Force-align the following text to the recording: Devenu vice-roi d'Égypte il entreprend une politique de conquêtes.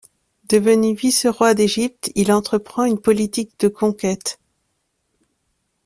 Devenu 0.49 0.95
vice-roi 0.95 1.53
d'Égypte 1.53 2.11
il 2.15 2.31
entreprend 2.33 2.85
une 2.85 2.99
politique 2.99 3.51
de 3.59 3.67
conquêtes. 3.67 4.39